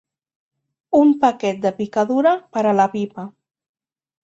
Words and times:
Un 0.99 1.11
paquet 1.25 1.59
de 1.67 1.73
picadura 1.83 2.33
per 2.57 2.65
a 2.71 2.75
la 2.81 2.91
pipa. 2.97 3.29